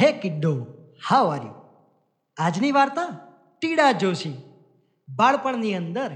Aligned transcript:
હે 0.00 0.12
kiddo, 0.12 0.66
how 1.08 1.30
are 1.32 1.44
you 1.44 1.54
આજની 2.36 2.72
વાર્તા 2.72 3.18
ટીડા 3.60 3.92
જોશી. 3.92 4.36
બાળપણની 5.08 5.74
અંદર 5.74 6.10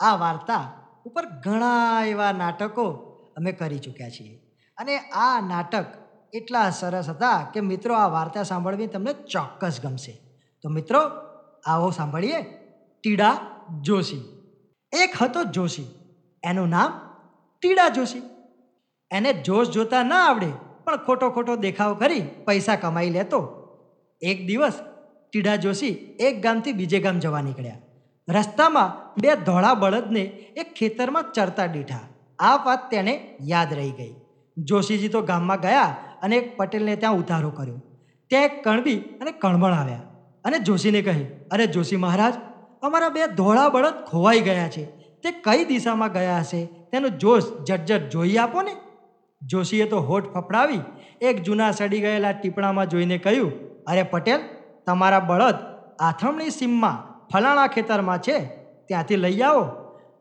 આ 0.00 0.16
વાર્તા 0.16 0.70
ઉપર 1.06 1.26
ઘણા 1.26 2.04
એવા 2.04 2.32
નાટકો 2.32 2.90
અમે 3.36 3.52
કરી 3.52 3.78
ચૂક્યા 3.78 4.10
છીએ. 4.10 4.36
અને 4.78 4.98
આ 4.98 5.40
નાટક 5.40 5.84
એટલા 6.32 6.70
સરસ 6.70 7.08
હતા 7.08 7.50
કે 7.54 7.60
મિત્રો 7.60 7.94
આ 7.94 8.08
વાર્તા 8.08 8.42
સાંભળવી 8.42 8.86
તમને 8.86 9.12
ચોક્કસ 9.12 9.80
ગમશે. 9.82 10.12
તો 10.62 10.68
મિત્રો, 10.68 11.00
આવો 11.66 11.90
સાંભળીએ 11.90 12.42
ટીડા 13.02 13.36
જોશી. 13.80 14.24
એક 14.92 15.22
હતો 15.22 15.44
જોશી. 15.44 15.86
એનું 16.42 16.68
નામ 16.68 17.00
ટીડા 17.60 17.88
જોશી. 17.88 18.22
એને 19.10 19.32
જોશ 19.32 19.70
જોતા 19.70 20.02
ના 20.02 20.24
આવડે 20.24 20.52
પણ 20.84 20.96
ખોટો 20.96 21.30
ખોટો 21.30 21.56
દેખાવ 21.56 21.94
કરી 21.94 22.20
પૈસા 22.20 22.76
કમાઈ 22.76 23.10
લેતો. 23.10 23.48
એક 24.20 24.46
દિવસ 24.46 24.72
ટીડા 25.32 25.56
જોશી 25.56 25.88
એક 26.20 26.42
ગામથી 26.42 26.72
બીજે 26.72 26.98
ગામ 26.98 27.18
જવા 27.18 27.40
નીકળ્યા. 27.40 27.78
રસ્તામાં 28.28 29.14
બે 29.20 29.34
ધોળા 29.34 29.74
બળદને 29.74 30.20
એક 30.56 30.74
ખેતરમાં 30.74 31.32
ચરતા 31.32 31.66
દીઠા. 31.66 31.98
આ 32.38 32.56
વાત 32.56 32.90
તેને 32.90 33.36
યાદ 33.42 33.74
રહી 33.74 33.90
ગઈ. 33.90 34.14
જોશીજી 34.58 35.08
તો 35.08 35.22
ગામમાં 35.22 35.60
ગયા 35.60 35.96
અને 36.22 36.36
એક 36.36 36.56
પટેલને 36.56 36.96
ત્યાં 36.96 37.14
ઉતારો 37.14 37.50
કર્યો. 37.50 37.82
ત્યાં 38.28 38.44
એક 38.44 38.64
કણબી 38.64 38.98
અને 38.98 39.32
કણબણ 39.32 39.74
આવ્યા. 39.74 40.02
અને 40.44 40.58
જોશીને 40.58 41.02
કહ્યું, 41.02 41.48
અરે 41.50 41.66
જોશી 41.66 41.96
મહારાજ, 41.96 42.34
અમારા 42.82 43.08
બે 43.08 43.26
ધોળા 43.26 43.68
બળદ 43.68 43.92
ખોવાઈ 43.92 44.40
ગયા 44.40 44.68
છે. 44.68 44.84
તે 45.22 45.30
કઈ 45.30 45.64
દિશામાં 45.64 46.12
ગયા 46.12 46.38
હશે? 46.38 46.64
તેનો 46.64 47.08
જોશ 47.08 47.52
જટજટ 47.66 48.10
જોઈ 48.10 48.36
આપો 48.36 48.62
ને. 48.62 48.76
જોશીએ 49.50 49.86
તો 49.92 49.98
હોઠ 50.08 50.28
ફફડાવી 50.34 50.82
એક 51.28 51.36
જૂના 51.46 51.70
સડી 51.78 52.02
ગયેલા 52.04 52.34
ટીપણામાં 52.34 52.90
જોઈને 52.92 53.16
કહ્યું, 53.24 53.52
અરે 53.90 54.04
પટેલ, 54.12 54.40
તમારા 54.86 55.22
બળદ 55.30 55.58
આથમણી 56.08 56.52
સીમમાં 56.58 56.98
ફલાણા 57.32 57.68
ખેતરમાં 57.74 58.24
છે, 58.26 58.36
ત્યાંથી 58.88 59.22
લઈ 59.24 59.42
આવો. 59.42 59.64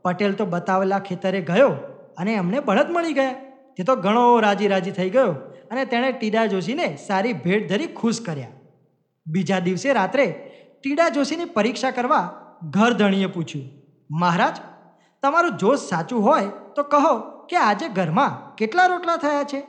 પટેલ 0.05 0.33
તો 0.39 0.45
બતાવેલા 0.53 1.01
ખેતરે 1.07 1.41
ગયો 1.49 1.71
અને 2.19 2.31
એમને 2.41 2.59
બળદ 2.67 2.89
મળી 2.95 3.17
ગયા. 3.19 3.39
તે 3.75 3.83
તો 3.83 3.95
ઘણો 4.05 4.23
રાજી 4.45 4.71
રાજી 4.73 4.95
થઈ 4.99 5.11
ગયો 5.15 5.33
અને 5.71 5.83
તેણે 5.91 6.09
ટીડા 6.13 6.47
જોશીને 6.53 6.87
સારી 7.07 7.35
ભેટ 7.45 7.69
ધરી 7.71 7.91
ખુશ 7.99 8.21
કર્યા. 8.27 8.53
બીજા 9.25 9.61
દિવસે 9.67 9.89
રાત્રે 9.99 10.25
ટીડા 10.77 11.09
જોશીની 11.17 11.53
પરીક્ષા 11.57 11.93
કરવા 11.97 12.25
ઘર 12.75 12.91
ધણીએ 12.99 13.29
પૂછ્યું, 13.35 13.67
મહારાજ, 14.09 14.57
તમારું 15.23 15.59
જોશ 15.61 15.83
સાચું 15.91 16.25
હોય 16.27 16.49
તો 16.75 16.83
કહો. 16.93 17.13
કે 17.51 17.57
આજે 17.57 17.87
ઘરમાં 17.87 18.55
કેટલા 18.55 18.85
રોટલા 18.85 19.17
થયા 19.17 19.43
છે? 19.43 19.63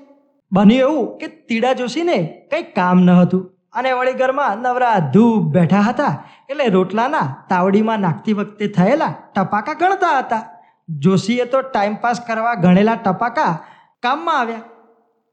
બન્યું 0.53 0.91
એવું 0.91 1.19
કે 1.19 1.27
તીડા 1.27 1.73
જોશીને 1.73 2.49
કંઈ 2.51 2.63
કામ 2.63 3.01
ન 3.01 3.11
હતું. 3.11 3.51
અને 3.73 3.93
વળી 3.93 4.13
ઘરમાં 4.13 4.59
નવરા 4.59 4.99
ધૂપ 4.99 5.43
બેઠા 5.43 5.81
હતા 5.81 6.25
એટલે 6.51 6.67
રોટલાના 6.67 7.47
તાવડીમાં 7.49 8.01
નાખતી 8.01 8.33
વખતે 8.33 8.67
થયેલા 8.67 9.15
ટપાકા 9.35 9.73
ગણતા 9.73 10.19
હતા. 10.19 10.43
જોશીએ 10.89 11.45
તો 11.45 11.63
ટાઈમપાસ 11.63 12.21
કરવા 12.21 12.55
ગણેલા 12.55 12.95
ટપાકા 12.95 13.59
કામમાં 14.03 14.41
આવ્યા. 14.41 14.61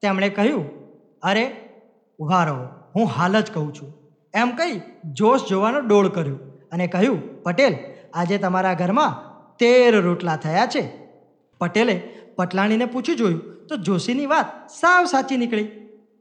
તેમણે 0.02 0.30
કહ્યું, 0.30 0.70
અરે, 1.22 1.52
ઊભા 2.20 2.44
રહો. 2.44 2.68
હું 2.96 3.08
હાલ 3.08 3.42
જ 3.42 3.52
કહું 3.52 3.74
છું. 3.74 3.94
એમ 4.34 4.50
કહી 4.50 4.82
જોશ 5.12 5.50
જોવાનો 5.50 5.80
ડોળ 5.80 6.08
કર્યો 6.08 6.36
અને 6.72 6.88
કહ્યું, 6.88 7.44
પટેલ, 7.44 7.76
આજે 8.14 8.38
તમારા 8.38 8.74
ઘરમાં 8.74 9.30
તેર 9.58 10.02
રોટલા 10.02 10.36
થયા 10.36 10.66
છે. 10.66 11.00
પટેલે 11.60 12.16
પટલાણીને 12.40 12.86
પૂછ્યું 12.86 13.18
જોયું 13.18 13.68
તો 13.68 13.76
જોશીની 13.76 14.26
વાત 14.26 14.70
સાવ 14.70 15.06
સાચી 15.06 15.38
નીકળી. 15.38 15.68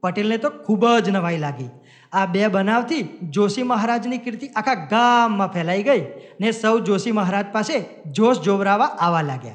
પટેલને 0.03 0.37
તો 0.37 0.49
ખૂબ 0.49 0.85
જ 0.99 1.09
નવાઈ 1.09 1.37
લાગી. 1.37 1.69
આ 2.13 2.25
બે 2.25 2.47
બનાવથી 2.47 3.01
જોશી 3.29 3.63
મહારાજની 3.63 4.17
કીર્તિ 4.17 4.47
આખા 4.47 4.73
ગામમાં 4.73 5.47
ફેલાઈ 5.47 5.83
ગઈ 5.83 6.01
ને 6.41 6.51
સૌ 6.51 6.79
જોશી 6.79 7.11
મહારાજ 7.11 7.45
પાસે 7.51 7.85
જોશ 8.11 8.39
જોવરાવા 8.39 8.85
આવવા 8.85 9.21
લાગ્યા. 9.21 9.51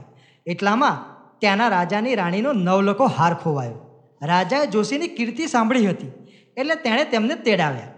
એટલામાં 0.47 1.01
ત્યાંના 1.39 1.69
રાજાની 1.69 2.15
રાણીનો 2.15 2.53
નવલખો 2.53 3.07
હાર 3.07 3.35
ખોવાયો. 3.35 3.81
રાજાએ 4.23 4.67
જોશીની 4.67 5.09
કીર્તિ 5.09 5.47
સાંભળી 5.47 5.87
હતી 5.87 6.13
એટલે 6.57 6.75
તેણે 6.75 7.05
તેમને 7.05 7.35
તેડાવ્યા. 7.35 7.93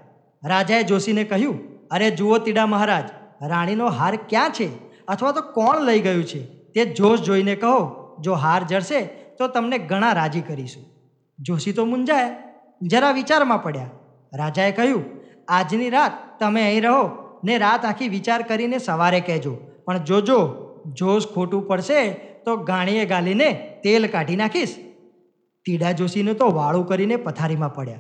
રાજાએ 0.45 0.83
જોશીને 0.83 1.25
કહ્યું, 1.25 1.89
અરે 1.89 2.11
જુઓ 2.11 2.39
તીડા 2.39 2.67
મહારાજ, 2.67 3.05
રાણીનો 3.43 3.89
હાર 3.89 4.17
ક્યાં 4.17 4.51
છે? 4.51 4.69
અથવા 5.09 5.33
તો 5.33 5.41
કોણ 5.41 5.81
લઈ 5.83 6.01
ગયું 6.01 6.25
છે? 6.25 6.43
તે 6.47 6.85
જોશ 6.85 7.21
જોઈને 7.21 7.57
કહો. 7.57 8.06
જો 8.21 8.35
હાર 8.35 8.63
જડશે, 8.63 9.01
તો 9.39 9.49
તમને 9.49 9.79
ઘણા 9.79 10.13
રાજી 10.13 10.41
કરીશું. 10.41 10.85
જોશી 11.39 11.73
તો 11.73 11.85
મૂંઝાયા, 11.85 12.37
જરા 12.83 13.11
વિચારમાં 13.11 13.63
પડ્યા. 13.63 13.91
રાજાએ 14.35 14.73
કહ્યું, 14.73 15.05
આજની 15.49 15.91
રાત 15.91 16.13
તમે 16.41 16.63
અહીં 16.63 16.83
રહો, 16.83 17.11
ને 17.45 17.59
રાત 17.59 17.85
આખી 17.85 18.09
વિચાર 18.09 18.43
કરીને 18.43 18.79
સવારે 18.79 19.21
કહેજો. 19.21 19.57
પણ 19.85 19.99
જોજો, 19.99 20.39
જોશ 20.93 21.27
ખોટું 21.27 21.67
પડશે, 21.67 22.13
તો 22.45 22.57
ગાણીએ 22.57 23.05
ગાલીને 23.05 23.79
તેલ 23.85 24.07
કાઢી 24.07 24.37
નાખીશ. 24.37 24.77
તીડા 25.65 25.93
જોશીને 25.93 26.35
તો 26.35 26.51
વાળું 26.51 26.87
કરીને 26.87 27.17
પથારીમાં 27.17 27.75
પડ્યા. 27.75 27.99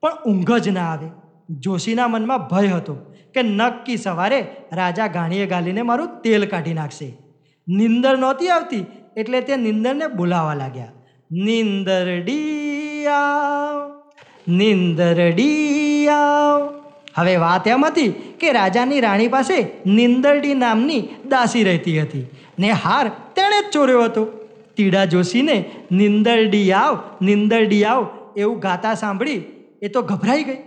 પણ 0.00 0.10
ઊંઘ 0.26 0.52
જ 0.52 0.68
ના 0.68 0.80
આવે. 0.80 1.08
જોશીના 1.50 2.08
મનમાં 2.08 2.38
ભય 2.38 2.68
હતો 2.68 2.94
કે 3.34 3.42
નક્કી 3.42 3.96
સવારે 3.96 4.46
રાજા 4.72 5.06
ગાણીએ 5.06 5.46
ગાલીને 5.46 5.82
મારું 5.82 6.20
તેલ 6.20 6.46
કાઢી 6.46 6.74
નાખશે. 6.74 7.18
નિંદર 7.68 8.18
નહોતી 8.18 8.48
આવતી 8.48 8.86
એટલે 9.18 9.40
તે 9.40 9.56
નિંદરને 9.56 10.06
બોલાવા 10.06 10.54
લાગ્યા. 10.54 10.92
નિંદરડીયા 11.30 13.14
આવ 13.14 13.78
નિંદરડી 14.48 16.08
આવ. 16.08 16.60
હવે 17.14 17.36
વાત 17.36 17.68
એમ 17.68 17.84
હતી 17.84 18.08
કે 18.40 18.52
રાજાની 18.52 19.00
રાણી 19.00 19.28
પાસે 19.28 19.56
નિંદરડી 19.86 20.54
નામની 20.54 21.00
દાસી 21.28 21.64
રહેતી 21.64 22.02
હતી 22.02 22.26
ને 22.58 22.70
હાર 22.70 23.08
તેણે 23.08 23.62
જ 23.62 23.72
ચોર્યો 23.72 24.04
હતો. 24.04 24.24
તીડા 24.76 25.04
જોશીને 25.04 25.64
નિંદરડી 25.92 26.72
આવ 26.72 26.98
નિંદરડી 27.22 27.84
આવ 27.84 28.06
એવું 28.36 28.58
ગાતા 28.58 28.94
સાંભળી 28.94 29.42
એ 29.82 29.88
તો 29.88 30.02
ગભરાઈ 30.02 30.44
ગઈ. 30.44 30.62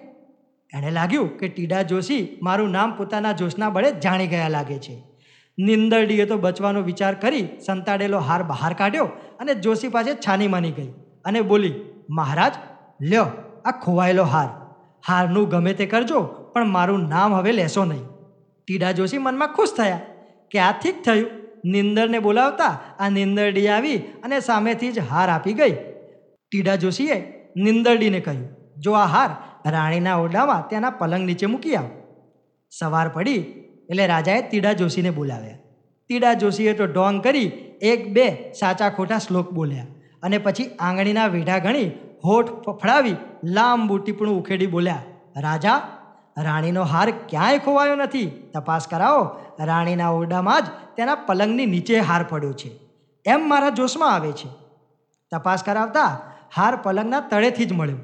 એણે 0.74 0.92
લાગ્યું 0.92 1.38
કે 1.38 1.48
ટીડા 1.48 1.82
જોશી 1.82 2.38
મારું 2.42 2.70
નામ 2.72 2.98
પોતાના 2.98 3.32
જોશના 3.32 3.70
બળે 3.70 3.92
જાણી 3.92 4.28
ગયા 4.28 4.48
લાગે 4.48 4.78
છે. 4.78 5.11
નિંદરડીએ 5.58 6.26
તો 6.26 6.38
બચવાનો 6.38 6.82
વિચાર 6.82 7.14
કરી 7.16 7.48
સંતાડેલો 7.66 8.20
હાર 8.20 8.44
બહાર 8.44 8.74
કાઢ્યો 8.74 9.08
અને 9.40 9.54
જોશી 9.56 9.88
પાસે 9.88 10.12
છાની 10.16 10.48
માની 10.48 10.72
ગઈ 10.72 10.90
અને 11.26 11.42
બોલી, 11.42 11.76
મહારાજ, 12.10 12.54
લ્યો 13.02 13.28
આ 13.66 13.72
ખોવાયેલો 13.72 14.24
હાર. 14.24 14.50
હારનું 15.08 15.50
ગમે 15.50 15.74
તે 15.74 15.86
કરજો, 15.86 16.22
પણ 16.54 16.68
મારું 16.68 17.10
નામ 17.10 17.34
હવે 17.34 17.52
લેશો 17.52 17.86
નહીં. 17.86 18.06
ટીડા 18.68 18.92
જોશી 18.92 19.18
મનમાં 19.18 19.54
ખુશ 19.56 19.74
થયા. 19.78 20.02
કે 20.52 20.60
આ 20.60 20.72
ઠીક 20.72 21.04
થયું? 21.04 21.30
નિંદરને 21.66 22.20
બોલાવતા 22.20 22.74
આ 23.00 23.10
નિંદરડી 23.10 23.68
આવી 23.68 23.98
અને 24.24 24.40
સામેથી 24.40 24.92
જ 24.92 25.00
હાર 25.00 25.30
આપી 25.30 25.54
ગઈ. 25.54 25.76
ટીડા 26.52 26.76
જોશીએ 26.76 27.18
નિંદરડીને 27.58 28.20
કહ્યું, 28.20 28.48
જો 28.78 28.92
આ 28.94 29.06
હાર 29.06 29.30
રાણીના 29.72 30.18
ઓરડામાં 30.18 30.68
ત્યાંના 30.70 30.98
પલંગ 31.00 31.26
નીચે 31.26 31.46
મૂકી 31.46 31.76
આવ. 31.76 31.90
સવાર 32.72 33.08
પડી 33.10 33.42
એટલે 33.92 34.08
રાજાએ 34.08 34.42
તીડા 34.42 34.74
જોશીને 34.74 35.12
બોલાવ્યા. 35.12 35.58
તીડા 36.10 36.34
જોશીએ 36.34 36.74
તો 36.74 36.86
ઢોંગ 36.86 37.24
કરી 37.24 37.48
એક 37.82 38.14
બે 38.14 38.26
સાચા 38.60 38.90
ખોટા 38.90 39.18
શ્લોક 39.18 39.52
બોલ્યા 39.52 39.88
અને 40.24 40.38
પછી 40.38 40.68
આંગળીના 40.80 41.28
વેઢા 41.28 41.58
ગણી 41.58 41.90
હોઠ 42.26 42.52
ફફડાવી 42.66 43.16
લાંબુ 43.44 43.98
ટીપણું 43.98 44.40
ઉખેડી 44.40 44.68
બોલ્યા, 44.68 45.04
રાજા, 45.38 45.78
રાણીનો 46.38 46.84
હાર 46.84 47.12
ક્યાંય 47.30 47.58
ખોવાયો 47.58 47.96
નથી. 47.96 48.26
તપાસ 48.54 48.88
કરાવો, 48.88 49.24
રાણીના 49.60 50.10
ઓરડામાં 50.10 50.62
જ 50.62 50.66
તેના 50.98 51.16
પલંગની 51.16 51.66
નીચે 51.66 52.00
હાર 52.00 52.24
પડ્યો 52.30 52.54
છે. 52.54 52.72
એમ 53.26 53.50
મારા 53.50 53.70
જોશમાં 53.70 54.14
આવે 54.14 54.32
છે. 54.32 54.50
તપાસ 55.32 55.64
કરાવતા 55.64 56.10
હાર 56.56 56.76
પલંગના 56.76 57.20
તળેથી 57.20 57.66
જ 57.66 57.74
મળ્યો. 57.74 57.98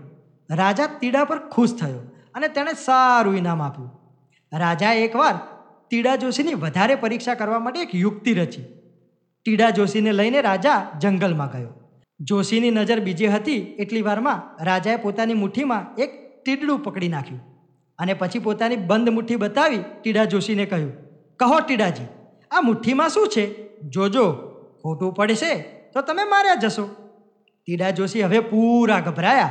રાજા 0.50 0.88
તીડા 1.00 1.24
પર 1.24 1.40
ખુશ 1.50 1.76
થયો 1.82 2.02
અને 2.36 2.48
તેણે 2.48 2.74
સારું 2.86 3.38
ઇનામ 3.38 3.62
આપ્યું. 3.62 3.92
રાજા 4.54 4.94
એકવાર 5.06 5.36
તીડા 5.92 6.16
જોશીની 6.16 6.54
વધારે 6.54 6.96
પરીક્ષા 6.96 7.34
કરવા 7.34 7.60
માટે 7.60 7.82
એક 7.82 7.96
યુક્તિ 7.96 8.34
રચી. 8.34 8.64
ટીડા 9.46 9.70
જોશીને 9.70 10.12
લઈને 10.12 10.42
રાજા 10.42 10.80
જંગલમાં 11.02 11.52
ગયો. 11.52 11.74
જોશીની 12.20 12.72
નજર 12.72 13.00
બીજી 13.00 13.28
હતી 13.28 13.60
એટલી 13.80 14.02
વારમાં 14.02 14.64
રાજાએ 14.64 14.98
પોતાની 14.98 15.34
મુઠ્ઠીમાં 15.34 16.02
એક 16.02 16.12
ટીડડું 16.46 16.80
પકડી 16.80 17.08
નાખ્યું 17.08 17.42
અને 18.00 18.14
પછી 18.14 18.40
પોતાની 18.40 18.76
બંધ 18.76 19.10
મુઠ્ઠી 19.10 19.36
બતાવી 19.36 19.84
ટીડા 20.02 20.26
જોશીને 20.26 20.66
કહ્યું, 20.66 20.92
કહો 21.38 21.60
ટીડાજી, 21.60 22.08
આ 22.52 22.62
મુઠ્ઠીમાં 22.62 23.10
શું 23.10 23.28
છે? 23.28 23.46
જોજો, 23.90 24.26
ખોટું 24.84 25.14
પડશે 25.14 25.54
તો 25.94 26.02
તમે 26.02 26.24
માર્યા 26.24 26.56
જશો. 26.56 26.86
ટીડા 27.68 27.92
જોશી 27.92 28.22
હવે 28.22 28.40
પૂરા 28.40 29.00
ગભરાયા. 29.00 29.50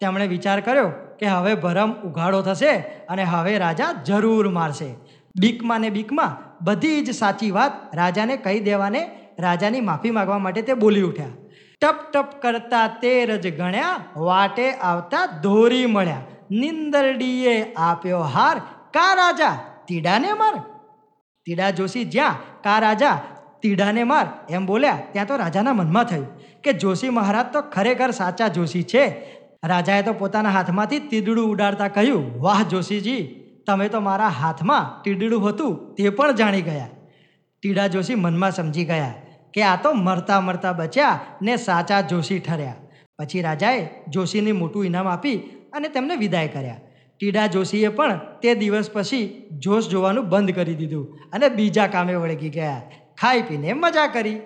તેમણે 0.00 0.26
વિચાર 0.26 0.60
કર્યો 0.60 0.88
કે 1.18 1.26
હવે 1.26 1.54
ભરમ 1.54 1.92
ઉઘાડો 1.92 2.40
થશે 2.42 2.72
અને 3.08 3.24
હવે 3.24 3.58
રાજા 3.58 3.92
જરૂર 4.06 4.48
મારશે. 4.48 4.88
બીકમાં 5.36 5.80
ને 5.80 5.90
બીકમાં 5.90 6.64
બધી 6.64 7.00
જ 7.00 7.10
સાચી 7.10 7.50
વાત 7.50 7.96
રાજાને 7.96 8.36
કહી 8.36 8.60
દેવાને 8.60 9.10
રાજાની 9.38 9.80
માફી 9.80 10.10
માગવા 10.10 10.38
માટે 10.38 10.62
તે 10.62 10.74
બોલી 10.74 11.02
ઉઠ્યા. 11.02 11.26
ટપ 11.82 12.12
ટપ 12.12 12.42
કરતા 12.42 12.86
તેર 12.86 13.36
જ 13.36 13.56
ગણ્યા, 13.56 14.00
વાટે 14.16 14.72
આવતા 14.72 15.26
ધોરી 15.26 15.86
મળ્યા. 15.86 16.22
નિંદરડીએ 16.50 17.74
આપ્યો 17.74 18.18
હાર, 18.18 18.58
કા 18.92 19.14
રાજા, 19.14 19.58
તીડાને 19.88 20.32
માર? 20.32 20.54
તીડા 21.46 21.70
જોશી 21.70 22.04
જ્યાં, 22.04 22.34
કા 22.62 22.78
રાજા, 22.78 23.20
તીડાને 23.62 24.04
માર? 24.04 24.26
એમ 24.50 24.66
બોલ્યા, 24.66 24.98
ત્યાં 25.12 25.26
તો 25.26 25.36
રાજાના 25.36 25.72
મનમાં 25.72 26.04
થયું 26.04 26.26
કે 26.62 26.72
જોશી 26.72 27.08
મહારાજ 27.08 27.46
તો 27.52 27.62
ખરેખર 27.62 28.10
સાચા 28.10 28.48
જોશી 28.48 28.82
છે. 28.82 29.04
રાજાએ 29.64 30.02
તો 30.02 30.12
પોતાના 30.12 30.50
હાથમાંથી 30.50 30.98
તીડડું 30.98 31.50
ઉડાડતા 31.50 31.88
કહ્યું, 31.88 32.42
વાહ 32.42 32.62
જોશીજી 32.62 33.43
તમે 33.66 33.88
તો 33.88 34.00
મારા 34.00 34.28
હાથમાં 34.28 35.02
ટીડડું 35.02 35.48
હતું, 35.48 35.94
તે 35.94 36.08
પણ 36.08 36.32
જાણી 36.32 36.62
ગયા. 36.62 36.88
ટીડા 37.62 37.86
જોશી 37.86 38.14
મનમાં 38.14 38.52
સમજી 38.52 38.84
ગયા 38.84 39.14
કે 39.54 39.62
આ 39.62 39.76
તો 39.82 39.92
મરતા 39.92 40.40
મરતા 40.40 40.72
બચ્યા 40.72 41.20
ને 41.42 41.56
સાચા 41.56 42.00
જોશી 42.00 42.38
ઠર્યા. 42.38 42.74
પછી 43.18 43.42
રાજાએ 43.42 43.88
જોશીને 44.08 44.52
મોટું 44.52 44.86
ઇનામ 44.86 45.08
આપી 45.08 45.36
અને 45.72 45.88
તેમને 45.88 46.16
વિદાય 46.16 46.48
કર્યા. 46.48 46.80
ટીડા 47.18 47.46
જોશીએ 47.46 47.88
પણ 47.88 48.20
તે 48.42 48.54
દિવસ 48.54 48.90
પછી 48.92 49.48
જોશ 49.58 49.88
જોવાનું 49.88 50.28
બંધ 50.28 50.50
કરી 50.50 50.74
દીધું 50.74 51.18
અને 51.32 51.48
બીજા 51.48 51.86
કામે 51.86 52.14
વળગી 52.14 52.50
ગયા. 52.50 52.82
ખાઈ 53.20 53.42
પીને 53.42 53.72
મજા 53.72 54.06
કરી. 54.06 54.40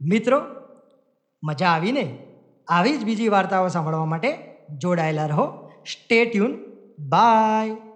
મિત્રો, 0.00 0.42
મજા 1.44 1.66
આવીને 1.66 2.18
આવી 2.68 2.98
જ 2.98 3.04
બીજી 3.04 3.28
વાર્તાઓ 3.28 3.68
સાંભળવા 3.68 4.04
માટે 4.04 4.38
જોડાયેલા 4.78 5.26
રહો. 5.26 5.68
Stay 5.92 6.24
tune 6.24 6.54
by 7.08 7.89